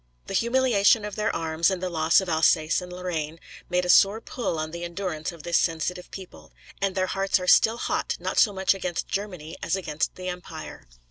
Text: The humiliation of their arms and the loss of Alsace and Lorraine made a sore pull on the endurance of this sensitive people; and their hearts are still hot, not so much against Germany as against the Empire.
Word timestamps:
The 0.25 0.33
humiliation 0.33 1.05
of 1.05 1.15
their 1.15 1.29
arms 1.35 1.69
and 1.69 1.79
the 1.79 1.87
loss 1.87 2.21
of 2.21 2.27
Alsace 2.27 2.81
and 2.81 2.91
Lorraine 2.91 3.39
made 3.69 3.85
a 3.85 3.89
sore 3.89 4.19
pull 4.19 4.57
on 4.57 4.71
the 4.71 4.83
endurance 4.83 5.31
of 5.31 5.43
this 5.43 5.59
sensitive 5.59 6.09
people; 6.09 6.51
and 6.81 6.95
their 6.95 7.05
hearts 7.05 7.39
are 7.39 7.45
still 7.47 7.77
hot, 7.77 8.17
not 8.19 8.39
so 8.39 8.51
much 8.51 8.73
against 8.73 9.07
Germany 9.09 9.57
as 9.61 9.75
against 9.75 10.15
the 10.15 10.27
Empire. 10.27 10.87